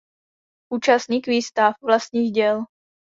Účastník 0.71 1.27
výstav 1.27 1.73
vlastních 1.81 2.31
děl. 2.31 2.65